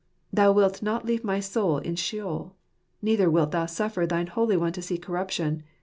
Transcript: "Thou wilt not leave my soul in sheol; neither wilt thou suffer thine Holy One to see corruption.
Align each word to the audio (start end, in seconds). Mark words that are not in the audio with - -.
"Thou 0.33 0.51
wilt 0.51 0.81
not 0.81 1.05
leave 1.05 1.23
my 1.23 1.39
soul 1.39 1.77
in 1.77 1.95
sheol; 1.95 2.55
neither 3.03 3.29
wilt 3.29 3.51
thou 3.51 3.67
suffer 3.67 4.07
thine 4.07 4.25
Holy 4.25 4.57
One 4.57 4.71
to 4.73 4.81
see 4.81 4.97
corruption. 4.97 5.61